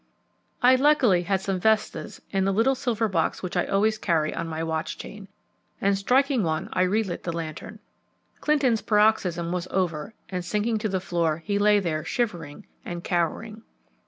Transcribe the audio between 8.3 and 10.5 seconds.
Clinton's paroxysm was over, and